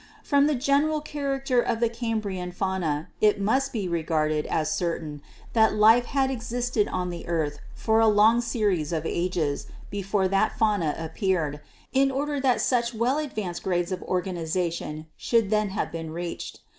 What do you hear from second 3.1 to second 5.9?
it must be regarded as certain that